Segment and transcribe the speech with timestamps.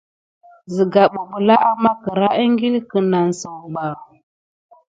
[0.75, 3.85] Sigan bibilà amà kera akulin kunane zukuɓa.